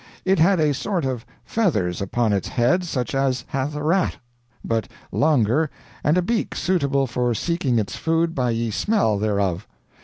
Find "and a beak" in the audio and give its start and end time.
6.03-6.55